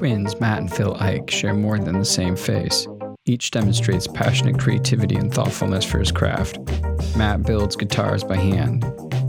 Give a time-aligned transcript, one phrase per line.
[0.00, 2.88] Twins Matt and Phil Eich share more than the same face.
[3.26, 6.58] Each demonstrates passionate creativity and thoughtfulness for his craft.
[7.18, 8.82] Matt builds guitars by hand.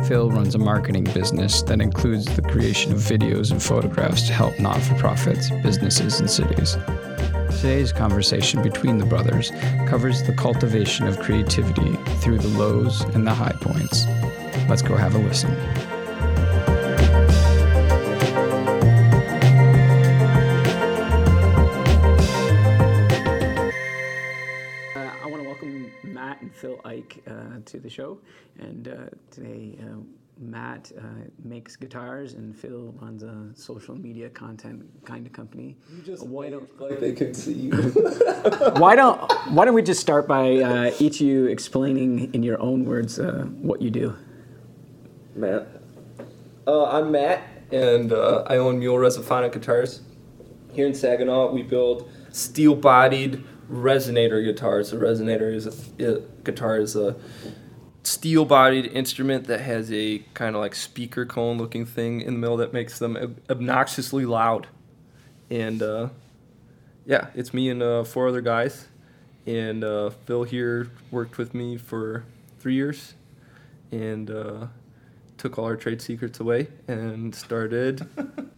[0.07, 4.57] Phil runs a marketing business that includes the creation of videos and photographs to help
[4.61, 6.77] not for profits, businesses, and cities.
[7.59, 9.51] Today's conversation between the brothers
[9.89, 14.05] covers the cultivation of creativity through the lows and the high points.
[14.69, 15.53] Let's go have a listen.
[27.91, 28.19] Show.
[28.59, 28.95] And uh,
[29.29, 29.97] today, uh,
[30.41, 31.01] Matt uh,
[31.43, 35.77] makes guitars, and Phil runs a social media content kind of company.
[35.95, 37.71] You just why don't like they could see you.
[38.77, 39.19] why don't
[39.51, 43.19] why don't we just start by uh, each of you explaining in your own words
[43.19, 44.15] uh, what you do?
[45.35, 45.67] Matt.
[46.65, 50.01] Uh, I'm Matt, and uh, I own Mule Resophonic Guitars.
[50.73, 54.93] Here in Saginaw, we build steel-bodied resonator guitars.
[54.93, 57.15] A resonator is a, a guitar is a
[58.03, 62.73] steel-bodied instrument that has a kind of like speaker cone-looking thing in the middle that
[62.73, 64.67] makes them ob- obnoxiously loud.
[65.49, 66.09] And uh,
[67.05, 68.87] yeah, it's me and uh, four other guys.
[69.45, 72.23] And uh, Phil here worked with me for
[72.59, 73.15] three years,
[73.91, 74.67] and uh,
[75.37, 78.07] took all our trade secrets away and started.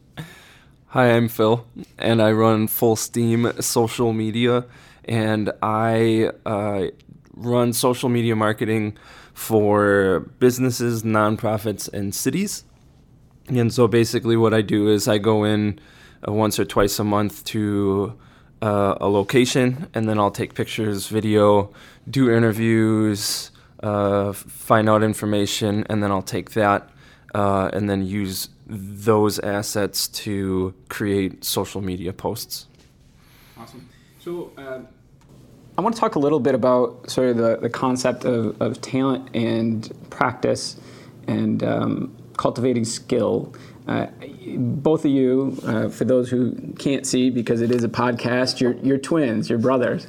[0.87, 1.65] Hi, I'm Phil,
[1.97, 4.65] and I run Full Steam social media,
[5.05, 6.87] and I uh,
[7.33, 8.97] run social media marketing
[9.33, 12.63] for businesses, nonprofits, and cities.
[13.47, 15.79] And so basically, what I do is I go in
[16.27, 18.17] uh, once or twice a month to
[18.61, 21.73] uh, a location, and then I'll take pictures, video,
[22.09, 26.89] do interviews, uh, find out information, and then I'll take that
[27.35, 32.67] uh, and then use those assets to create social media posts.
[33.57, 33.89] Awesome.
[34.19, 34.51] So.
[35.75, 38.79] I want to talk a little bit about sort of the, the concept of, of
[38.79, 40.79] talent and practice
[41.27, 43.55] and um, cultivating skill.
[43.87, 44.05] Uh,
[44.55, 48.75] both of you, uh, for those who can't see because it is a podcast, you're,
[48.77, 50.05] you're twins, you're brothers,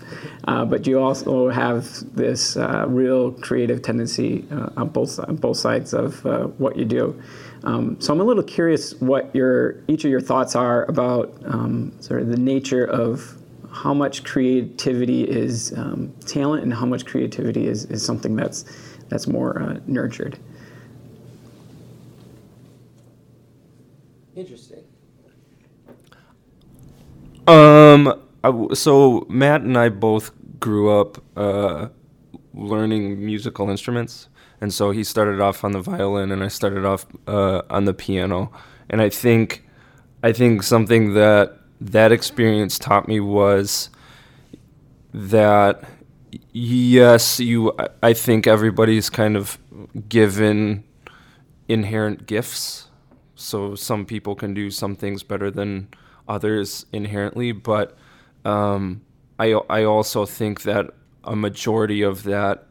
[0.47, 5.57] uh, but you also have this uh, real creative tendency uh, on both on both
[5.57, 7.21] sides of uh, what you do.
[7.65, 11.93] Um, so I'm a little curious what your each of your thoughts are about um,
[12.01, 13.41] sort of the nature of
[13.75, 18.65] how much creativity is um, talent and how much creativity is, is something that's
[19.09, 20.39] that's more uh, nurtured.
[24.37, 24.85] Interesting.
[27.47, 28.21] Um.
[28.45, 30.31] I w so Matt and I both
[30.61, 31.89] grew up uh,
[32.53, 34.29] learning musical instruments,
[34.61, 37.95] and so he started off on the violin, and I started off uh, on the
[37.95, 38.53] piano.
[38.91, 39.65] And I think,
[40.23, 43.91] I think something that that experience taught me was
[45.13, 45.85] that
[46.53, 47.73] yes, you.
[48.03, 49.59] I- think everybody's kind of
[50.09, 50.85] given
[51.69, 52.89] inherent gifts.
[53.35, 55.89] So some people can do some things better than
[56.27, 57.97] others inherently, but
[58.45, 59.03] um,
[59.39, 60.91] I I also think that
[61.25, 62.67] a majority of that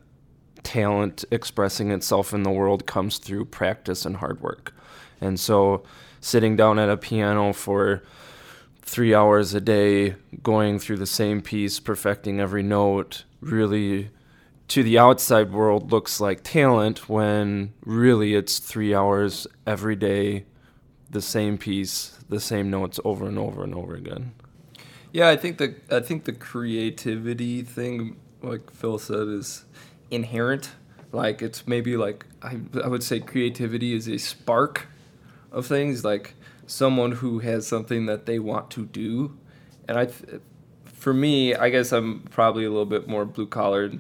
[0.64, 4.74] talent expressing itself in the world comes through practice and hard work.
[5.22, 5.84] And so
[6.22, 8.02] sitting down at a piano for
[8.84, 14.10] three hours a day, going through the same piece, perfecting every note, really
[14.70, 20.46] to the outside world looks like talent when really it's three hours every day,
[21.10, 24.34] the same piece, the same notes over and over and over again.
[25.12, 29.66] Yeah, I think the I think the creativity thing, like Phil said, is
[30.10, 30.72] inherent.
[31.12, 34.88] Like it's maybe like I I would say creativity is a spark
[35.52, 36.04] of things.
[36.04, 36.34] Like
[36.68, 39.38] someone who has something that they want to do,
[39.88, 40.08] and I,
[40.86, 43.92] for me, I guess I'm probably a little bit more blue collar.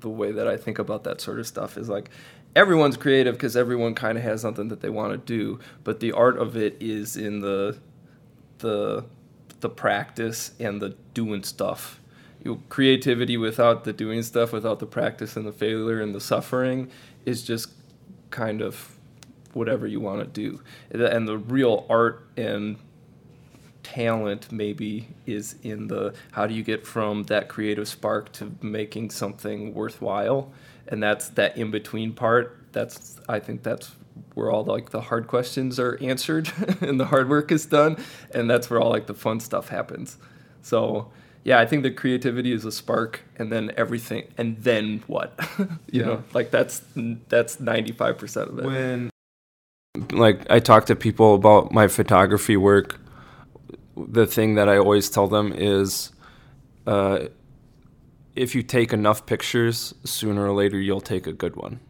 [0.00, 2.10] The way that I think about that sort of stuff is like
[2.54, 6.12] everyone's creative because everyone kind of has something that they want to do, but the
[6.12, 7.78] art of it is in the
[8.58, 9.04] the
[9.60, 12.00] the practice and the doing stuff.
[12.44, 16.20] You know, creativity without the doing stuff, without the practice and the failure and the
[16.20, 16.90] suffering,
[17.24, 17.70] is just
[18.30, 18.95] kind of
[19.56, 20.60] whatever you want to do.
[20.90, 22.76] And the real art and
[23.82, 29.10] talent maybe is in the how do you get from that creative spark to making
[29.10, 30.52] something worthwhile?
[30.88, 32.58] And that's that in between part.
[32.72, 33.92] That's i think that's
[34.34, 36.50] where all like the hard questions are answered
[36.80, 37.96] and the hard work is done
[38.34, 40.18] and that's where all like the fun stuff happens.
[40.62, 41.10] So
[41.44, 45.38] yeah i think the creativity is a spark and then everything and then what?
[45.90, 46.82] You know like that's
[47.28, 48.64] that's 95% of it.
[48.66, 49.10] When
[50.12, 53.00] like I talk to people about my photography work,
[53.96, 56.12] the thing that I always tell them is,
[56.86, 57.26] uh,
[58.34, 61.80] if you take enough pictures, sooner or later you'll take a good one,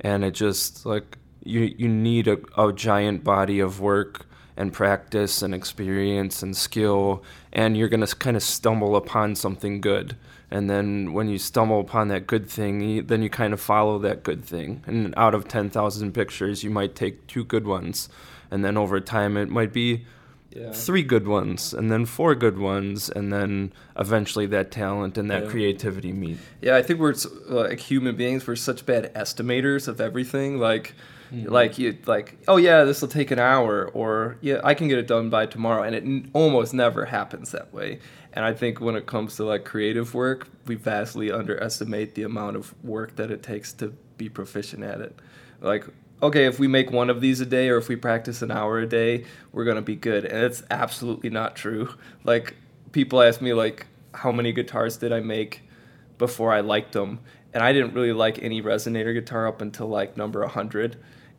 [0.00, 4.26] and it just like you you need a, a giant body of work
[4.56, 10.16] and practice and experience and skill, and you're gonna kind of stumble upon something good.
[10.50, 13.98] And then when you stumble upon that good thing, you, then you kind of follow
[13.98, 14.82] that good thing.
[14.86, 18.08] And out of 10,000 pictures, you might take two good ones.
[18.50, 20.06] And then over time, it might be
[20.50, 20.72] yeah.
[20.72, 25.44] three good ones and then four good ones and then eventually that talent and that
[25.44, 25.50] yeah.
[25.50, 27.14] creativity meet yeah i think we're
[27.48, 30.94] like human beings we're such bad estimators of everything like
[31.30, 31.52] mm-hmm.
[31.52, 34.98] like you like oh yeah this will take an hour or yeah i can get
[34.98, 37.98] it done by tomorrow and it n- almost never happens that way
[38.38, 42.56] and i think when it comes to like creative work we vastly underestimate the amount
[42.56, 45.18] of work that it takes to be proficient at it
[45.60, 45.84] like
[46.22, 48.78] okay, if we make one of these a day or if we practice an hour
[48.78, 50.24] a day, we're going to be good.
[50.24, 51.94] And it's absolutely not true.
[52.24, 52.56] Like,
[52.92, 55.62] people ask me, like, how many guitars did I make
[56.18, 57.20] before I liked them?
[57.54, 60.96] And I didn't really like any resonator guitar up until like number 100.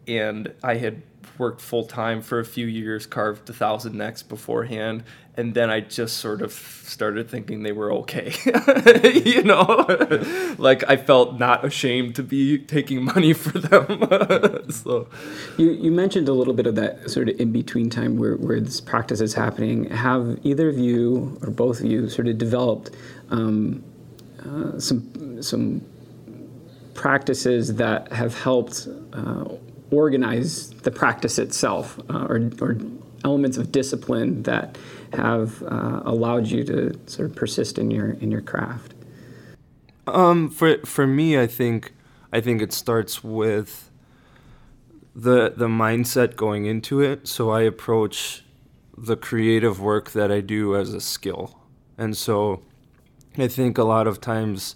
[0.08, 1.04] And I had
[1.38, 5.04] worked full time for a few years, carved a thousand necks beforehand,
[5.40, 8.34] and then I just sort of started thinking they were okay.
[9.26, 9.88] you know,
[10.58, 14.70] like I felt not ashamed to be taking money for them.
[14.70, 15.08] so,
[15.58, 18.60] you you mentioned a little bit of that sort of in between time where where
[18.60, 19.90] this practice is happening.
[19.92, 22.90] Have either of you or both of you sort of developed
[23.30, 23.82] um,
[24.46, 25.82] uh, some some
[26.96, 29.46] practices that have helped uh,
[29.90, 32.76] organize the practice itself uh, or, or,
[33.24, 34.78] elements of discipline that
[35.14, 38.94] have uh, allowed you to sort of persist in your in your craft?
[40.08, 41.94] Um, for for me, I think
[42.32, 43.90] I think it starts with
[45.16, 47.28] the the mindset going into it.
[47.28, 48.44] So I approach
[48.98, 51.60] the creative work that I do as a skill,
[51.98, 52.62] and so
[53.38, 54.76] I think a lot of times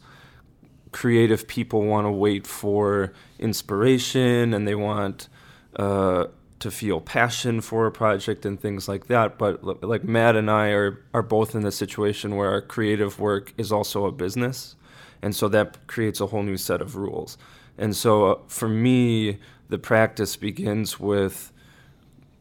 [0.92, 5.28] creative people want to wait for inspiration and they want
[5.75, 6.25] uh,
[6.63, 9.38] to feel passion for a project and things like that.
[9.38, 13.54] But like Matt and I are, are both in the situation where our creative work
[13.57, 14.75] is also a business.
[15.21, 17.38] And so that creates a whole new set of rules.
[17.77, 21.51] And so uh, for me, the practice begins with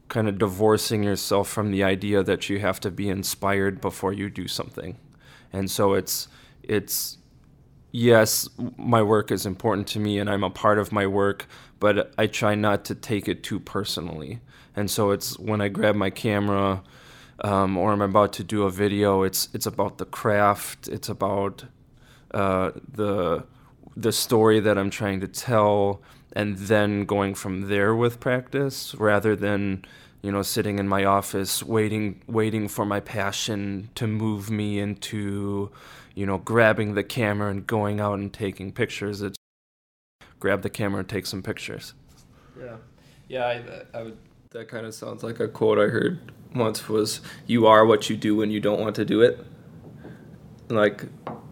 [0.07, 4.29] kind of divorcing yourself from the idea that you have to be inspired before you
[4.29, 4.97] do something.
[5.51, 6.29] And so it's
[6.61, 7.17] it's
[7.91, 11.45] yes, my work is important to me and I'm a part of my work,
[11.83, 14.39] but I try not to take it too personally.
[14.73, 16.81] And so it's when I grab my camera
[17.39, 21.65] um, or I'm about to do a video, it's it's about the craft, it's about
[22.33, 23.43] uh, the
[23.97, 26.01] the story that I'm trying to tell,
[26.31, 29.83] and then going from there with practice rather than
[30.21, 35.69] you know sitting in my office waiting waiting for my passion to move me into
[36.15, 39.21] you know, grabbing the camera and going out and taking pictures.
[39.21, 39.37] It's
[40.43, 41.93] grab the camera and take some pictures.
[42.59, 42.75] Yeah,
[43.29, 43.45] yeah.
[43.45, 44.17] I, I would.
[44.49, 46.89] That kind of sounds like a quote I heard once.
[46.89, 49.39] Was you are what you do when you don't want to do it.
[50.67, 51.05] Like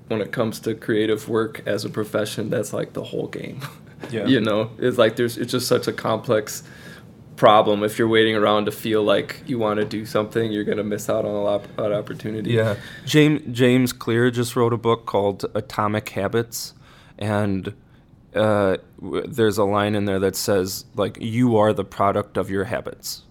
[0.09, 3.61] when it comes to creative work as a profession, that's like the whole game.
[4.09, 4.25] Yeah.
[4.25, 6.63] you know, it's like there's it's just such a complex
[7.35, 10.79] problem if you're waiting around to feel like you want to do something you're going
[10.79, 12.75] to miss out on a lot of opportunity yeah
[13.06, 16.73] james james clear just wrote a book called atomic habits
[17.18, 17.73] and
[18.35, 22.66] uh, there's a line in there that says like you are the product of your
[22.66, 23.23] habits.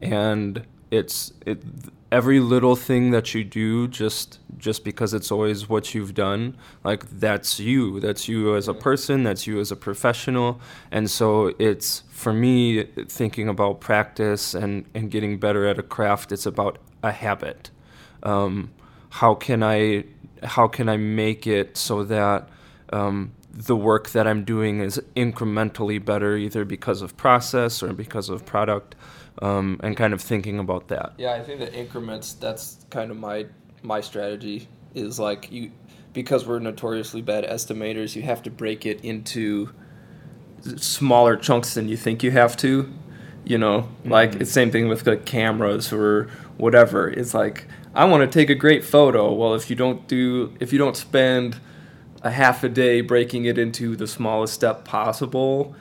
[0.00, 1.62] And it's it
[2.10, 7.08] every little thing that you do just just because it's always what you've done like
[7.08, 7.98] that's you.
[8.00, 10.60] That's you as a person that's you as a professional.
[10.90, 16.30] And so it's for me thinking about practice and and getting better at a craft
[16.30, 17.70] it's about a habit.
[18.22, 18.70] Um,
[19.10, 20.04] how can i
[20.42, 22.48] how can i make it so that
[22.92, 28.28] um, the work that i'm doing is incrementally better either because of process or because
[28.28, 28.94] of product
[29.40, 31.12] um, and kind of thinking about that.
[31.16, 32.34] Yeah, I think the increments.
[32.34, 33.46] That's kind of my
[33.82, 34.68] my strategy.
[34.94, 35.70] Is like you
[36.12, 38.14] because we're notoriously bad estimators.
[38.14, 39.70] You have to break it into
[40.76, 42.92] smaller chunks than you think you have to.
[43.44, 44.10] You know, mm-hmm.
[44.10, 46.28] like it's same thing with like cameras or
[46.58, 47.08] whatever.
[47.08, 49.32] It's like I want to take a great photo.
[49.32, 51.58] Well, if you don't do if you don't spend
[52.22, 55.74] a half a day breaking it into the smallest step possible,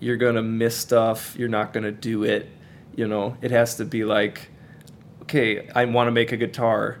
[0.00, 1.34] you're gonna miss stuff.
[1.38, 2.48] You're not gonna do it
[2.96, 4.48] you know, it has to be like,
[5.22, 6.98] okay, I want to make a guitar.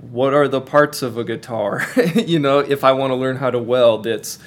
[0.00, 1.86] What are the parts of a guitar?
[2.14, 4.38] you know, if I want to learn how to weld, it's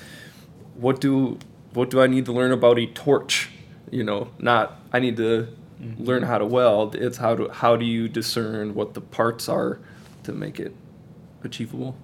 [0.75, 1.37] what do
[1.73, 3.49] what do I need to learn about a torch?
[3.91, 5.47] You know, not I need to
[5.81, 6.03] mm-hmm.
[6.03, 6.95] learn how to weld.
[6.95, 9.79] It's how to how do you discern what the parts are
[10.23, 10.73] to make it
[11.43, 11.95] achievable.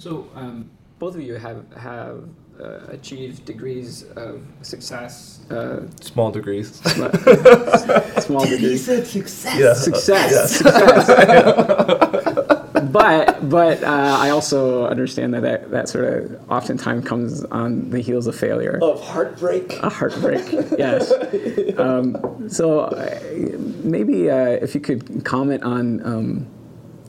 [0.00, 2.24] So um, both of you have have
[2.58, 5.40] uh, achieved degrees of success.
[5.50, 6.74] Uh, small degrees.
[8.24, 8.60] small degrees.
[8.60, 9.58] He said success.
[9.58, 9.74] Yeah.
[9.74, 10.32] Success.
[10.32, 10.46] Yeah.
[10.46, 11.82] Success.
[12.92, 18.00] but but uh, I also understand that, that that sort of oftentimes comes on the
[18.00, 18.78] heels of failure.
[18.80, 19.74] Of heartbreak.
[19.82, 20.46] A heartbreak.
[20.78, 21.12] yes.
[21.76, 23.20] Um, so uh,
[23.84, 26.02] maybe uh, if you could comment on.
[26.06, 26.46] Um,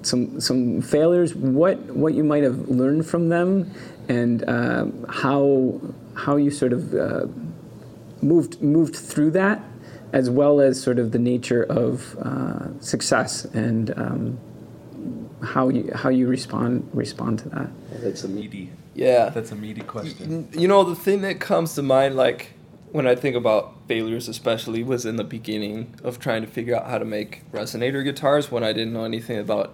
[0.03, 1.35] some some failures.
[1.35, 3.71] What what you might have learned from them,
[4.07, 5.79] and uh, how
[6.15, 7.27] how you sort of uh,
[8.21, 9.61] moved moved through that,
[10.13, 14.39] as well as sort of the nature of uh, success and um,
[15.43, 17.69] how you how you respond respond to that.
[18.01, 18.71] That's a meaty.
[18.93, 20.49] Yeah, that's a meaty question.
[20.51, 22.53] You know, the thing that comes to mind, like
[22.91, 26.87] when I think about failures, especially, was in the beginning of trying to figure out
[26.87, 29.73] how to make resonator guitars when I didn't know anything about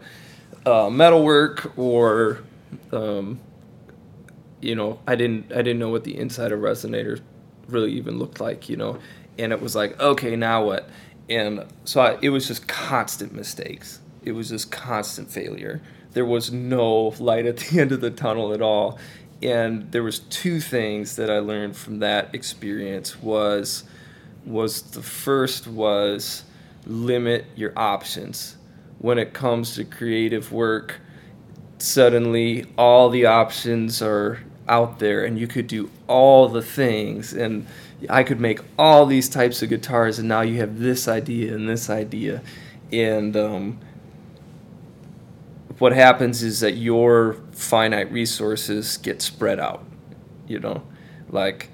[0.66, 2.44] uh, metalwork or,
[2.92, 3.40] um,
[4.62, 7.22] you know, I didn't I didn't know what the inside of resonators
[7.68, 9.00] really even looked like, you know,
[9.38, 10.88] and it was like, okay, now what?
[11.30, 14.00] And so I, it was just constant mistakes.
[14.24, 15.82] It was just constant failure.
[16.12, 19.00] There was no light at the end of the tunnel at all
[19.42, 23.84] and there was two things that I learned from that experience was
[24.46, 26.44] was the first was
[26.86, 28.56] limit your options.
[29.00, 31.02] When it comes to creative work
[31.80, 37.34] suddenly all the options are out there and you could do all the things.
[37.34, 37.68] And
[38.10, 41.70] I could make all these types of guitars and now you have this idea and
[41.70, 42.42] this idea.
[42.92, 43.80] And um,
[45.80, 49.84] what happens is that your finite resources get spread out
[50.48, 50.84] you know?
[51.30, 51.70] Like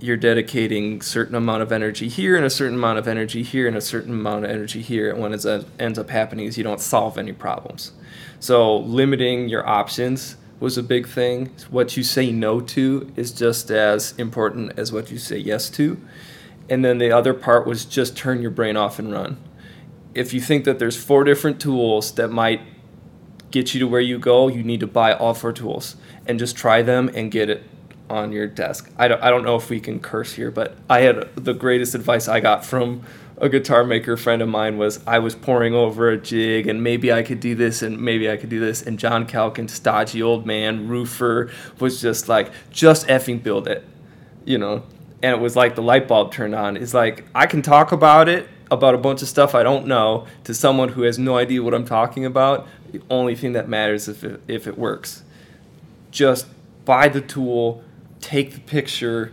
[0.00, 3.76] you're dedicating certain amount of energy here and a certain amount of energy here and
[3.76, 6.64] a certain amount of energy here and what is, uh, ends up happening is you
[6.64, 7.92] don't solve any problems.
[8.38, 11.50] So limiting your options was a big thing.
[11.70, 15.98] What you say no to is just as important as what you say yes to.
[16.68, 19.38] And then the other part was just turn your brain off and run.
[20.14, 22.60] If you think that there's four different tools that might
[23.56, 25.96] get you to where you go, you need to buy all four tools
[26.26, 27.64] and just try them and get it
[28.10, 28.90] on your desk.
[28.98, 31.94] I don't, I don't know if we can curse here, but I had the greatest
[31.94, 33.02] advice I got from
[33.38, 37.10] a guitar maker friend of mine was I was pouring over a jig and maybe
[37.10, 38.82] I could do this and maybe I could do this.
[38.82, 43.84] And John Calkin, stodgy old man, roofer, was just like, just effing build it,
[44.44, 44.82] you know?
[45.22, 46.76] And it was like the light bulb turned on.
[46.76, 50.26] It's like, I can talk about it, about a bunch of stuff I don't know,
[50.44, 54.08] to someone who has no idea what I'm talking about, the only thing that matters
[54.08, 55.22] if it, if it works.
[56.10, 56.46] Just
[56.84, 57.82] buy the tool,
[58.20, 59.32] take the picture,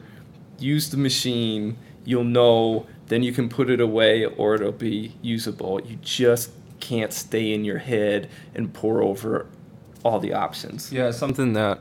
[0.60, 1.77] use the machine.
[2.05, 2.88] You'll know.
[3.08, 5.82] Then you can put it away, or it'll be usable.
[5.82, 9.46] You just can't stay in your head and pour over
[10.03, 10.91] all the options.
[10.91, 11.79] Yeah, something that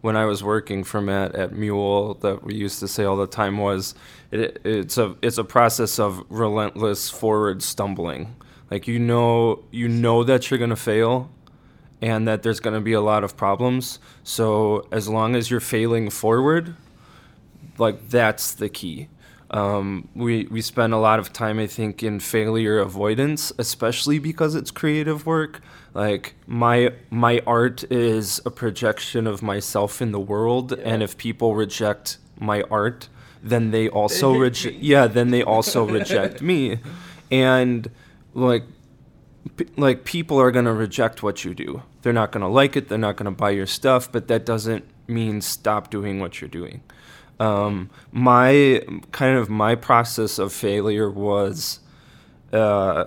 [0.00, 3.26] when I was working for Matt at Mule that we used to say all the
[3.26, 3.94] time was
[4.30, 8.34] it, it's a it's a process of relentless forward stumbling.
[8.72, 11.30] Like you know you know that you're gonna fail
[12.00, 13.98] and that there's gonna be a lot of problems.
[14.24, 16.74] So as long as you're failing forward,
[17.76, 19.08] like that's the key.
[19.50, 24.54] Um, we we spend a lot of time, I think, in failure avoidance, especially because
[24.54, 25.60] it's creative work.
[25.92, 30.94] Like my my art is a projection of myself in the world, yeah.
[30.94, 33.10] and if people reject my art,
[33.42, 34.78] then they also reject.
[34.78, 36.78] Yeah, then they also reject me,
[37.30, 37.90] and
[38.34, 38.64] like
[39.56, 41.82] p- like people are going to reject what you do.
[42.02, 44.44] They're not going to like it, they're not going to buy your stuff, but that
[44.46, 46.82] doesn't mean stop doing what you're doing.
[47.40, 51.80] Um, my kind of my process of failure was
[52.52, 53.06] uh,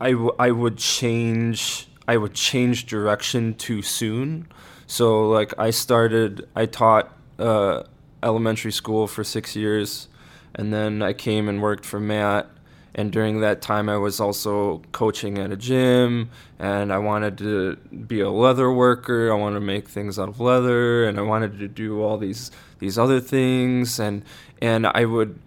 [0.00, 4.48] I, w- I would change I would change direction too soon.
[4.86, 7.84] So like I started I taught uh,
[8.22, 10.08] elementary school for six years,
[10.54, 12.48] and then I came and worked for Matt
[12.94, 17.76] and during that time i was also coaching at a gym and i wanted to
[18.06, 19.32] be a leather worker.
[19.32, 22.50] I wanted to make things out of leather and i wanted to do all these
[22.78, 23.98] these other things.
[23.98, 24.24] And
[24.60, 25.38] and i would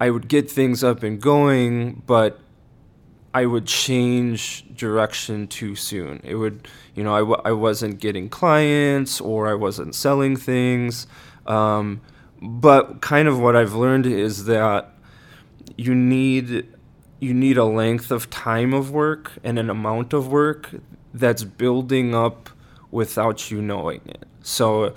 [0.00, 2.38] i would get things up and going but
[3.34, 6.20] i would change direction too soon.
[6.24, 11.06] It would you know I w- I wasn't getting clients or i wasn't selling things.
[11.46, 12.00] Um,
[12.40, 14.92] but kind of what i've learned is that
[15.76, 16.66] you need
[17.20, 20.70] you need a length of time of work and an amount of work
[21.12, 22.50] that's building up
[22.90, 24.24] without you knowing it.
[24.42, 24.94] So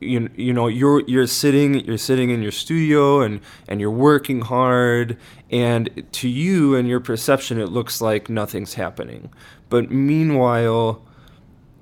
[0.00, 4.42] you you know you're you're sitting you're sitting in your studio and and you're working
[4.42, 5.18] hard
[5.50, 9.30] and to you and your perception it looks like nothing's happening.
[9.70, 11.05] But meanwhile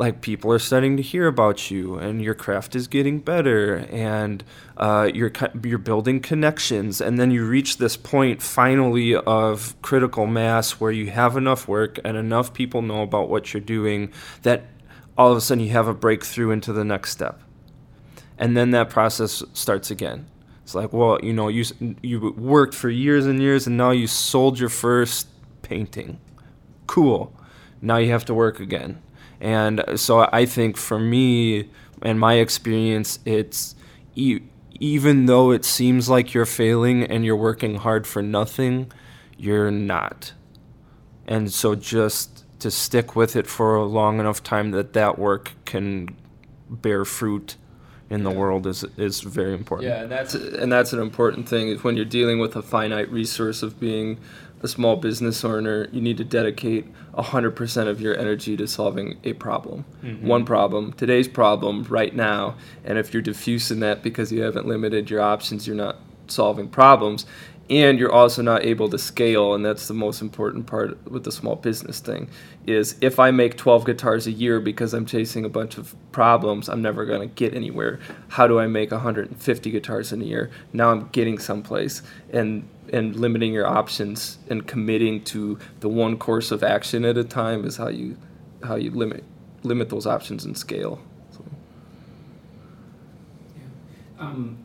[0.05, 4.45] like people are starting to hear about you and your craft is getting better and
[4.77, 5.33] uh, you're
[5.63, 11.07] you're building connections and then you reach this point finally of critical mass where you
[11.11, 14.65] have enough work and enough people know about what you're doing that
[15.17, 17.41] all of a sudden you have a breakthrough into the next step.
[18.37, 20.27] And then that process starts again.
[20.65, 21.65] It's like well you know you
[22.03, 25.29] you worked for years and years and now you sold your first
[25.63, 26.21] painting.
[26.87, 27.33] Cool.
[27.81, 29.01] Now you have to work again
[29.45, 31.69] and so I think for me
[32.01, 33.75] and my experience, it's
[34.15, 34.41] e-
[34.81, 38.91] even though it seems like you're failing and you're working hard for nothing,
[39.37, 40.33] you're not.
[41.27, 45.53] And so just to stick with it for a long enough time that that work
[45.67, 46.17] can
[46.71, 47.57] bear fruit
[48.09, 49.91] in the world is is very important.
[49.91, 53.63] Yeah, and that's and that's an important thing when you're dealing with a finite resource
[53.63, 54.19] of being
[54.65, 59.35] a small business owner, you need to dedicate 100% of your energy to solving a
[59.35, 59.85] problem.
[60.03, 60.27] Mm-hmm.
[60.27, 62.57] One problem, today's problem right now.
[62.83, 67.27] And if you're diffusing that because you haven't limited your options, you're not solving problems.
[67.71, 71.33] And you're also not able to scale, and that's the most important part with the
[71.33, 72.29] small business thing.
[72.67, 76.69] Is if I make 12 guitars a year because I'm chasing a bunch of problems,
[76.69, 78.01] I'm never going to get anywhere.
[78.29, 80.51] How do I make 150 guitars in a year?
[80.75, 86.51] Now I'm getting someplace, and and limiting your options and committing to the one course
[86.51, 88.17] of action at a time is how you
[88.63, 89.25] how you limit
[89.63, 91.01] limit those options and scale.
[91.33, 91.45] So,
[94.19, 94.59] um,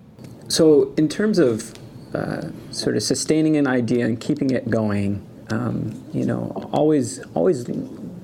[0.50, 1.74] so in terms of
[2.14, 7.66] uh, sort of sustaining an idea and keeping it going, um, you know, always always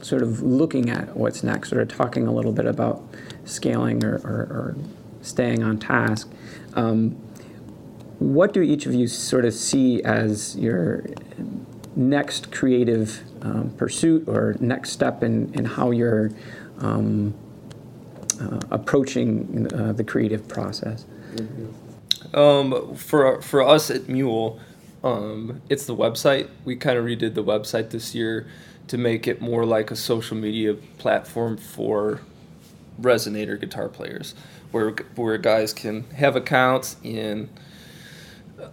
[0.02, 3.02] sort of looking at what's next, or talking a little bit about
[3.46, 4.76] scaling or, or, or
[5.22, 6.30] staying on task.
[6.76, 7.12] Um,
[8.20, 11.06] what do each of you sort of see as your
[11.96, 16.32] next creative um, pursuit or next step in, in how you're
[16.80, 17.34] um,
[18.40, 21.06] uh, approaching uh, the creative process?
[21.36, 21.85] Mm-hmm.
[22.36, 24.60] Um, for, for us at Mule,
[25.04, 26.50] um, it's the website.
[26.66, 28.46] We kind of redid the website this year
[28.88, 32.20] to make it more like a social media platform for
[33.02, 34.36] resonator guitar players,
[34.72, 37.50] where where guys can have accounts and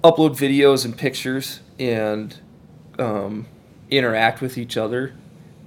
[0.03, 2.39] upload videos and pictures and
[2.99, 3.47] um,
[3.91, 5.13] interact with each other,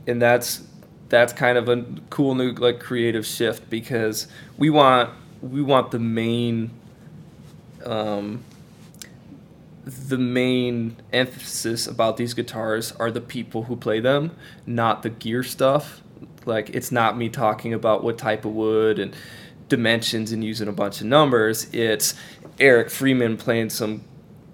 [0.06, 0.64] and that's
[1.10, 4.28] that's kind of a cool new like creative shift because
[4.58, 6.72] we want we want the main
[7.86, 8.44] um,
[9.86, 15.44] the main emphasis about these guitars are the people who play them, not the gear
[15.44, 16.02] stuff.
[16.46, 19.16] Like it's not me talking about what type of wood and
[19.70, 21.68] dimensions and using a bunch of numbers.
[21.74, 22.16] It's
[22.60, 24.04] Eric Freeman playing some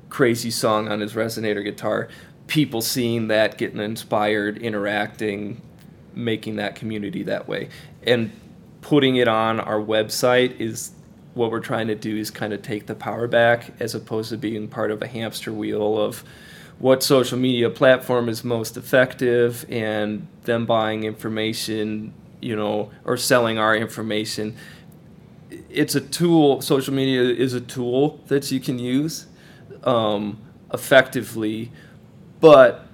[0.10, 2.10] crazy song on his resonator guitar,
[2.48, 5.62] people seeing that, getting inspired, interacting,
[6.14, 7.70] making that community that way.
[8.04, 8.32] And
[8.82, 10.92] putting it on our website is
[11.34, 14.38] what we're trying to do is kind of take the power back as opposed to
[14.38, 16.24] being part of a hamster wheel of
[16.80, 23.60] what social media platform is most effective and them buying information, you know, or selling
[23.60, 24.56] our information.
[25.70, 29.28] It's a tool, social media is a tool that you can use
[29.84, 30.42] um,
[30.74, 31.72] effectively,
[32.40, 32.88] but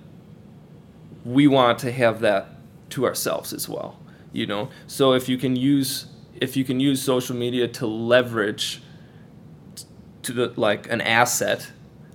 [1.23, 2.50] we want to have that
[2.89, 3.97] to ourselves as well.
[4.34, 6.08] You know, so if you can use
[6.41, 8.82] if you can use social media to leverage
[10.23, 11.71] to the like an asset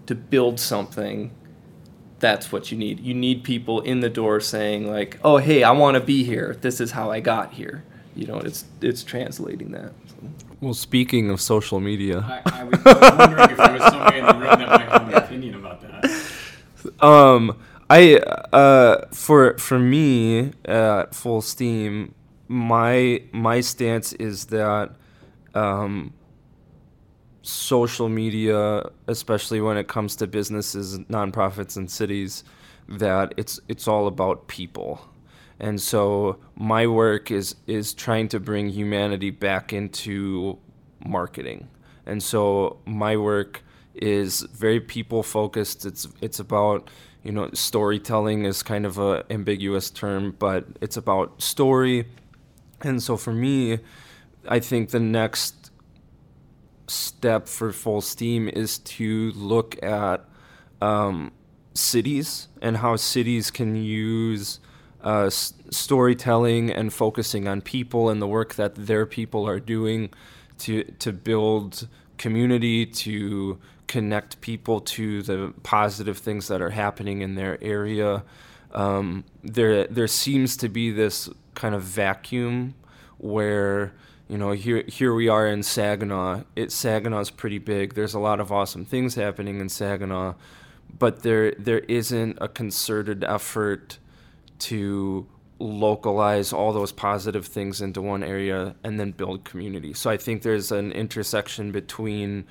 [0.07, 1.31] to build something
[2.19, 5.71] that's what you need you need people in the door saying like oh hey i
[5.71, 7.83] want to be here this is how i got here
[8.15, 10.17] you know it's it's translating that so.
[10.63, 14.33] Well, speaking of social media, I, I, was, wondering if there was somebody in the
[14.35, 17.05] room that might have an opinion about that.
[17.05, 17.59] Um,
[17.91, 18.19] I
[18.53, 22.15] uh, for for me at Full Steam,
[22.53, 24.95] my my stance is that
[25.55, 26.13] um,
[27.41, 32.45] social media, especially when it comes to businesses, nonprofits, and cities,
[32.89, 35.01] that it's it's all about people.
[35.59, 40.59] And so my work is is trying to bring humanity back into
[41.05, 41.69] marketing.
[42.05, 43.63] And so my work
[43.95, 46.91] is very people focused it's it's about
[47.23, 52.07] you know storytelling is kind of a ambiguous term but it's about story
[52.83, 53.79] and so for me
[54.49, 55.71] i think the next
[56.89, 60.25] step for full steam is to look at
[60.81, 61.33] um,
[61.75, 64.59] cities and how cities can use
[65.05, 70.11] uh, s- storytelling and focusing on people and the work that their people are doing
[70.59, 77.35] to to build community to connect people to the positive things that are happening in
[77.35, 78.23] their area.
[78.73, 82.75] Um, there there seems to be this kind of vacuum
[83.19, 83.93] where
[84.29, 86.43] you know here here we are in Saginaw.
[86.57, 87.95] It Saginaw's pretty big.
[87.95, 90.35] There's a lot of awesome things happening in Saginaw,
[90.99, 93.99] but there there isn't a concerted effort
[94.61, 95.27] to
[95.59, 99.95] localize all those positive things into one area and then build community.
[99.95, 102.45] So I think there's an intersection between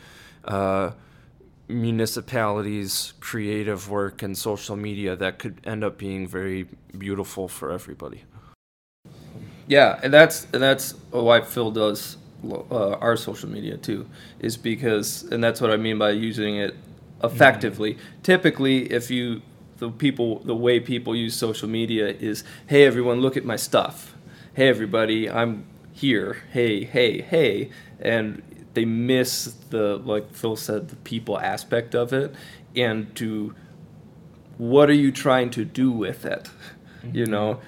[0.46, 0.92] uh,
[1.72, 8.24] municipalities' creative work and social media that could end up being very beautiful for everybody.
[9.68, 14.08] Yeah, and that's and that's why Phil does uh, our social media too,
[14.40, 16.76] is because and that's what I mean by using it
[17.24, 17.94] effectively.
[17.94, 18.22] Mm-hmm.
[18.24, 19.42] Typically, if you
[19.78, 24.16] the people the way people use social media is, hey everyone, look at my stuff.
[24.54, 26.44] Hey everybody, I'm here.
[26.52, 28.42] Hey, hey, hey, and
[28.74, 32.34] they miss the like Phil said the people aspect of it
[32.76, 33.54] and to
[34.58, 36.50] what are you trying to do with it
[37.04, 37.16] mm-hmm.
[37.16, 37.60] you know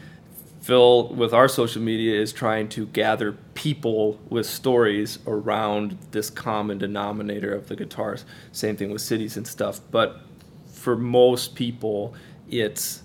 [0.61, 6.77] Phil with our social media is trying to gather people with stories around this common
[6.77, 10.21] denominator of the guitars same thing with cities and stuff but
[10.71, 12.13] for most people
[12.49, 13.03] it's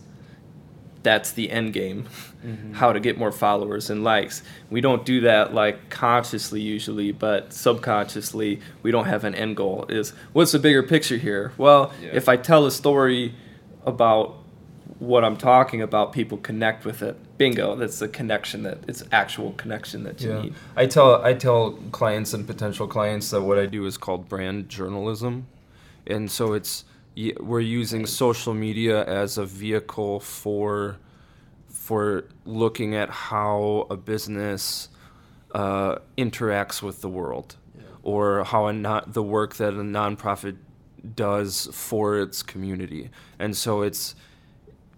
[1.09, 2.07] that's the end game
[2.45, 2.75] mm-hmm.
[2.75, 7.51] how to get more followers and likes we don't do that like consciously usually but
[7.51, 12.11] subconsciously we don't have an end goal is what's the bigger picture here well yeah.
[12.13, 13.35] if i tell a story
[13.87, 14.37] about
[14.99, 19.53] what i'm talking about people connect with it bingo that's the connection that it's actual
[19.53, 20.43] connection that you yeah.
[20.43, 24.29] need i tell i tell clients and potential clients that what i do is called
[24.29, 25.47] brand journalism
[26.07, 26.85] and so it's
[27.41, 30.97] we're using social media as a vehicle for
[31.69, 34.89] for looking at how a business
[35.55, 37.83] uh, interacts with the world, yeah.
[38.03, 40.57] or how a not the work that a nonprofit
[41.15, 43.11] does for its community.
[43.39, 44.15] And so it's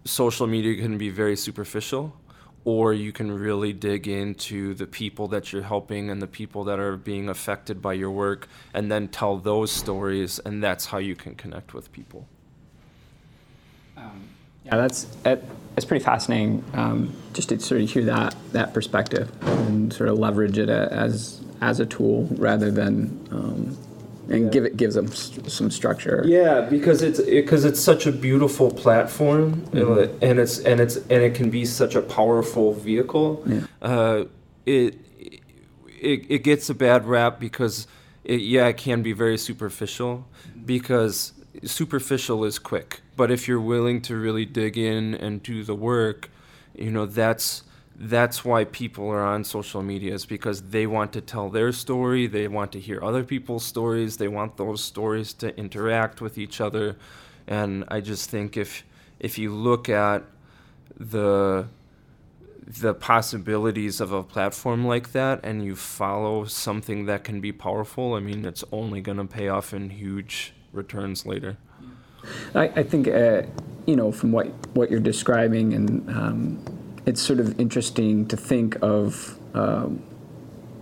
[0.04, 2.16] social media can be very superficial,
[2.64, 6.78] or you can really dig into the people that you're helping and the people that
[6.78, 11.14] are being affected by your work, and then tell those stories, and that's how you
[11.16, 12.26] can connect with people.
[13.96, 14.28] Um,
[14.64, 16.64] yeah, that's that's pretty fascinating.
[16.74, 21.42] Um, just to sort of hear that that perspective and sort of leverage it as
[21.60, 23.78] as a tool rather than um,
[24.30, 24.50] and yeah.
[24.50, 26.22] give it gives them st- some structure.
[26.24, 30.24] Yeah, because it's because it, it's such a beautiful platform, mm-hmm.
[30.24, 33.42] and it's and it's and it can be such a powerful vehicle.
[33.44, 33.60] Yeah.
[33.82, 34.24] Uh,
[34.64, 34.98] it,
[36.00, 37.88] it it gets a bad rap because
[38.24, 40.26] it, yeah, it can be very superficial
[40.64, 41.32] because
[41.64, 46.30] superficial is quick, but if you're willing to really dig in and do the work,
[46.74, 47.64] you know that's
[48.02, 52.26] that's why people are on social media is because they want to tell their story,
[52.26, 56.62] they want to hear other people's stories, they want those stories to interact with each
[56.62, 56.96] other,
[57.46, 58.84] and I just think if
[59.18, 60.24] if you look at
[60.98, 61.66] the
[62.66, 68.14] the possibilities of a platform like that and you follow something that can be powerful,
[68.14, 71.56] I mean, it's only going to pay off in huge returns later.
[72.54, 73.42] I, I think, uh,
[73.86, 76.69] you know, from what, what you're describing, and um,
[77.06, 80.02] it's sort of interesting to think of um,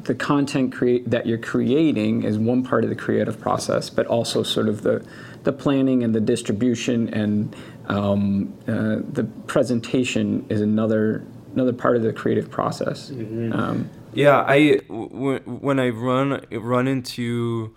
[0.02, 4.42] the content create, that you're creating is one part of the creative process, but also
[4.42, 5.04] sort of the,
[5.44, 7.54] the planning and the distribution and
[7.86, 13.10] um, uh, the presentation is another another part of the creative process.
[13.10, 13.52] Mm-hmm.
[13.52, 17.74] Um, yeah, I w- when I run run into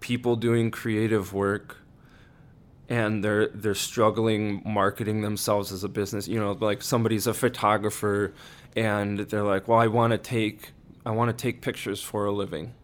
[0.00, 1.76] people doing creative work
[2.88, 6.26] and they're they're struggling marketing themselves as a business.
[6.26, 8.32] You know like somebody's a photographer
[8.76, 10.70] and they're like well I want to take
[11.04, 12.74] I want to take pictures for a living.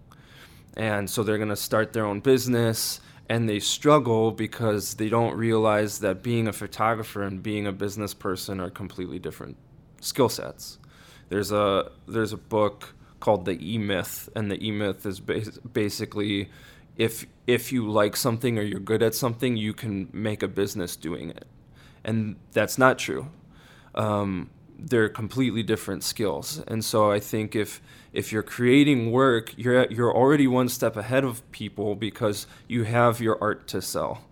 [0.77, 5.37] And so they're going to start their own business and they struggle because they don't
[5.37, 9.57] realize that being a photographer and being a business person are completely different
[10.01, 10.79] skill sets.
[11.29, 16.51] There's a there's a book called the E Myth and the E Myth is basically
[16.96, 20.96] if if you like something or you're good at something, you can make a business
[20.96, 21.46] doing it,
[22.04, 23.28] and that's not true.
[23.94, 27.80] Um, they're completely different skills, and so I think if
[28.12, 33.20] if you're creating work, you're you're already one step ahead of people because you have
[33.20, 34.24] your art to sell,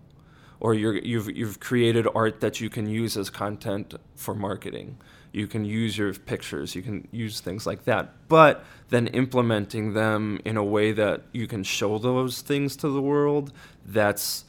[0.59, 4.97] or you're, you've you've created art that you can use as content for marketing
[5.33, 8.13] you can use your pictures, you can use things like that.
[8.29, 13.01] But then implementing them in a way that you can show those things to the
[13.01, 13.51] world,
[13.85, 14.45] that's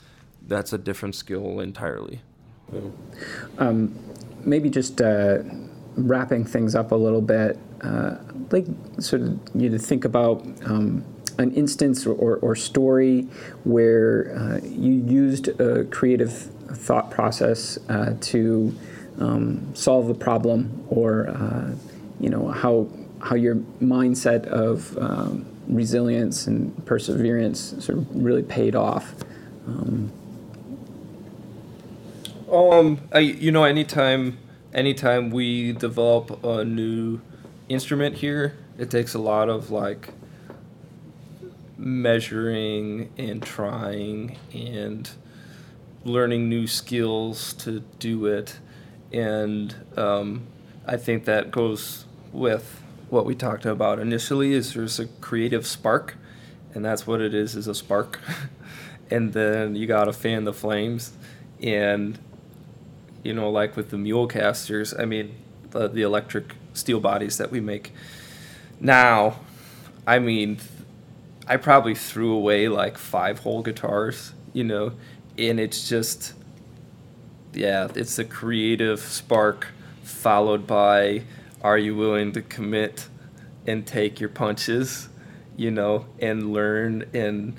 [0.47, 2.21] that's a different skill entirely.
[3.59, 3.99] Um,
[4.45, 5.39] maybe just uh,
[5.97, 8.17] wrapping things up a little bit, uh,
[8.51, 8.67] like
[8.99, 11.03] sort of you to think about um,
[11.39, 13.23] an instance or, or, or story
[13.65, 16.33] where uh, you used a creative
[16.77, 18.75] thought process uh, to
[19.21, 21.75] um, solve the problem, or uh,
[22.21, 22.89] you know how
[23.21, 29.15] how your mindset of um, resilience and perseverance sort of really paid off.
[29.67, 30.13] Um,
[32.51, 34.39] um, I, you know, anytime,
[34.73, 37.21] anytime we develop a new
[37.69, 40.11] instrument here, it takes a lot of like
[41.77, 45.11] measuring and trying and
[46.05, 48.59] learning new skills to do it,
[49.15, 50.47] and um,
[50.87, 54.53] I think that goes with what we talked about initially.
[54.53, 56.17] Is there's a creative spark,
[56.75, 58.21] and that's what it is is a spark,
[59.11, 61.13] and then you gotta fan the flames,
[61.63, 62.19] and
[63.23, 65.35] you know, like with the mule casters, I mean,
[65.71, 67.93] the, the electric steel bodies that we make
[68.81, 69.41] now,
[70.07, 70.59] I mean,
[71.47, 74.93] I probably threw away like five whole guitars, you know,
[75.39, 76.35] and it's just,
[77.55, 79.69] yeah, it's a creative spark
[80.03, 81.23] followed by
[81.63, 83.09] are you willing to commit
[83.67, 85.09] and take your punches,
[85.57, 87.59] you know, and learn and,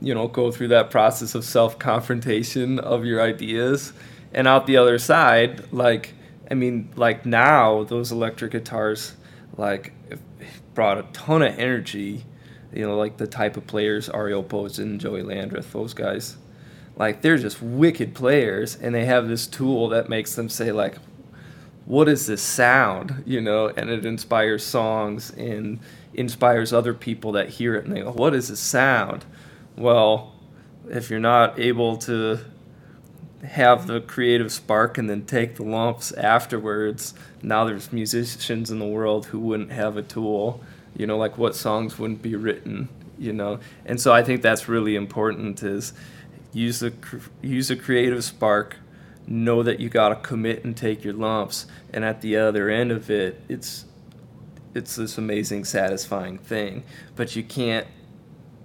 [0.00, 3.92] you know, go through that process of self confrontation of your ideas
[4.32, 6.14] and out the other side, like
[6.50, 9.14] I mean, like now those electric guitars,
[9.56, 9.92] like
[10.74, 12.24] brought a ton of energy.
[12.72, 16.36] You know, like the type of players Ariel Posen, Joey Landreth, those guys,
[17.00, 20.98] like they're just wicked players, and they have this tool that makes them say like,
[21.86, 25.78] "What is this sound?" You know, and it inspires songs and
[26.12, 29.24] inspires other people that hear it, and they go, "What is this sound?"
[29.78, 30.34] Well,
[30.90, 32.40] if you're not able to
[33.44, 37.14] have the creative spark and then take the lumps afterwards.
[37.42, 40.60] Now there's musicians in the world who wouldn't have a tool,
[40.94, 43.58] you know, like what songs wouldn't be written, you know.
[43.86, 45.94] And so I think that's really important is
[46.52, 46.92] use the
[47.42, 48.76] use a creative spark,
[49.26, 52.90] know that you got to commit and take your lumps, and at the other end
[52.90, 53.84] of it, it's
[54.74, 56.84] it's this amazing satisfying thing,
[57.16, 57.86] but you can't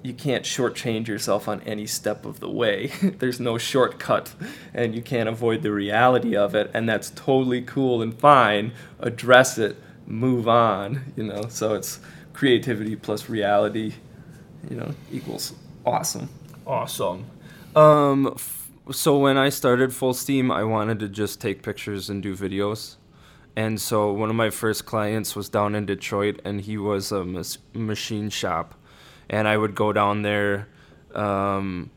[0.06, 2.88] you can't shortchange yourself on any step of the way.
[3.02, 4.36] There's no shortcut,
[4.74, 8.72] and you can't avoid the reality of it, and that's totally cool and fine.
[9.00, 11.48] Address it, move on, you know.
[11.50, 12.00] So it's
[12.34, 13.94] creativity plus reality,
[14.70, 15.54] you know, equals
[15.86, 16.30] awesome.
[16.68, 17.26] Awesome.
[17.76, 22.24] Um, f- so when I started Full Steam, I wanted to just take pictures and
[22.24, 22.96] do videos.
[23.56, 27.24] And so one of my first clients was down in Detroit, and he was a
[27.24, 28.76] mas- machine shop
[29.30, 30.68] and I would go down there
[31.14, 31.90] um,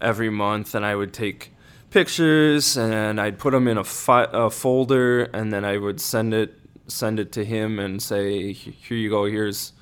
[0.00, 1.52] every month and I would take
[1.90, 6.34] pictures and I'd put them in a, fi- a, folder and then I would send
[6.34, 9.72] it send it to him and say here you go here's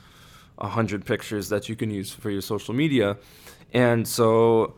[0.59, 3.17] a hundred pictures that you can use for your social media
[3.73, 4.75] and so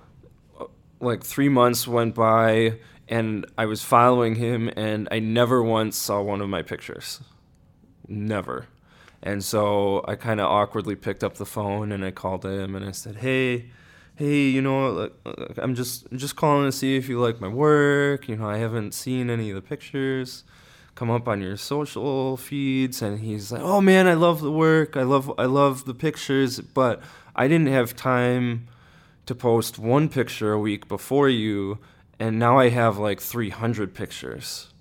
[1.02, 6.22] like three months went by and I was following him and I never once saw
[6.22, 7.20] one of my pictures
[8.08, 8.66] never
[9.22, 12.84] and so I kind of awkwardly picked up the phone and I called him and
[12.84, 13.66] I said, "Hey,
[14.16, 15.10] hey, you know,
[15.56, 18.28] I'm just just calling to see if you like my work.
[18.28, 20.44] You know, I haven't seen any of the pictures
[20.94, 24.96] come up on your social feeds." And he's like, "Oh man, I love the work.
[24.96, 27.00] I love I love the pictures, but
[27.36, 28.66] I didn't have time
[29.26, 31.78] to post one picture a week before you,
[32.18, 34.72] and now I have like 300 pictures."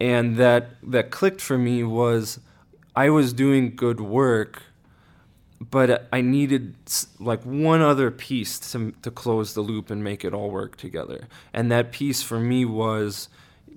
[0.00, 2.40] And that that clicked for me was
[2.94, 4.62] I was doing good work,
[5.60, 6.74] but I needed
[7.18, 11.28] like one other piece to to close the loop and make it all work together.
[11.52, 13.28] And that piece for me was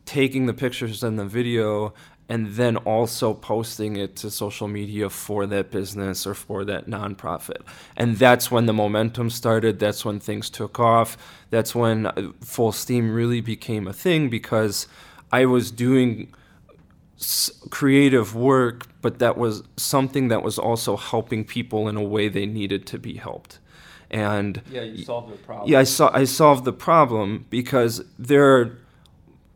[0.05, 1.93] taking the pictures and the video
[2.27, 7.61] and then also posting it to social media for that business or for that nonprofit.
[7.95, 9.79] And that's when the momentum started.
[9.79, 11.17] That's when things took off.
[11.51, 14.87] That's when uh, Full Steam really became a thing because
[15.31, 16.33] I was doing
[17.69, 22.45] creative work, but that was something that was also helping people in a way they
[22.45, 23.59] needed to be helped.
[24.09, 25.69] And yeah, you solved the problem.
[25.69, 28.77] Yeah, I saw I solved the problem because there are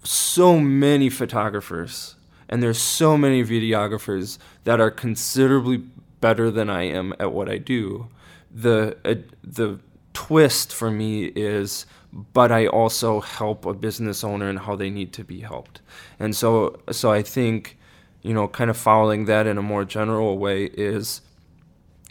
[0.04, 2.16] so many photographers
[2.50, 5.84] and there's so many videographers that are considerably
[6.20, 8.08] better than I am at what I do.
[8.52, 9.80] The uh, the
[10.14, 15.14] twist for me is but I also help a business owner and how they need
[15.14, 15.82] to be helped.
[16.20, 17.78] And so so I think,
[18.24, 21.22] you know, kind of following that in a more general way is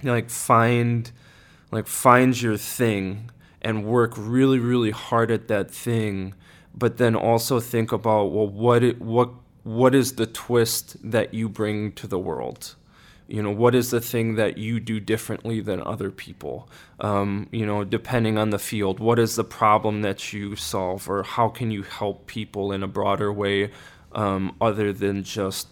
[0.01, 1.11] you know, like find
[1.73, 6.35] like find your thing and work really really hard at that thing,
[6.73, 9.31] but then also think about well what it what
[9.69, 12.75] what is the twist that you bring to the world?
[13.27, 16.71] You know, what is the thing that you do differently than other people?
[17.01, 21.23] Um, you know, depending on the field, what is the problem that you solve, or
[21.23, 23.71] how can you help people in a broader way
[24.13, 25.69] um, other than just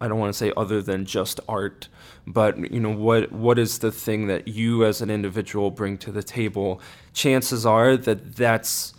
[0.00, 1.88] I don't want to say other than just art,
[2.26, 6.12] but you know what what is the thing that you as an individual bring to
[6.12, 6.82] the table?
[7.14, 8.92] Chances are that that's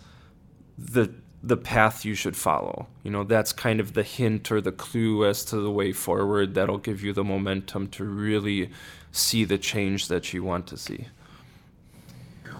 [0.76, 1.12] the
[1.42, 2.86] the path you should follow.
[3.02, 6.54] You know, that's kind of the hint or the clue as to the way forward
[6.54, 8.70] that'll give you the momentum to really
[9.12, 11.06] see the change that you want to see.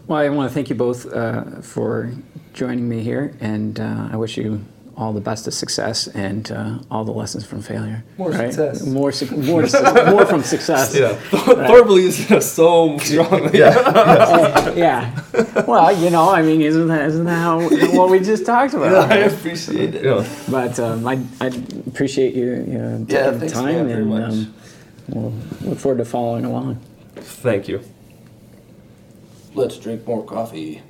[0.07, 2.13] Well, I want to thank you both uh, for
[2.55, 4.65] joining me here, and uh, I wish you
[4.99, 8.05] all the best of success and uh, all the lessons from failure.
[8.19, 8.53] More right?
[8.53, 8.85] success.
[8.85, 10.95] More, su- more, su- more from success.
[10.95, 11.17] Yeah.
[11.33, 11.69] Right.
[11.69, 13.59] Thor believes in so strongly.
[13.59, 13.69] Yeah.
[13.69, 15.23] uh, yeah.
[15.67, 17.61] Well, you know, I mean, isn't that, isn't that how,
[17.97, 19.09] what we just talked about?
[19.09, 20.05] Yeah, I appreciate it.
[20.05, 20.29] Yeah.
[20.51, 21.47] But um, I, I
[21.87, 23.89] appreciate you, you know, taking yeah, the time.
[23.89, 24.55] and um,
[25.09, 25.33] we'll
[25.63, 26.81] look forward to following along.
[27.15, 27.83] Thank you.
[29.55, 30.83] Let's drink more coffee.